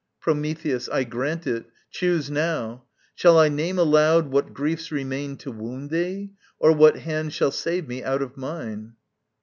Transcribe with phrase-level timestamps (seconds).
[0.19, 0.89] Prometheus.
[0.89, 6.31] I grant it, choose now: shall I name aloud What griefs remain to wound thee,
[6.57, 8.93] or what hand Shall save me out of mine?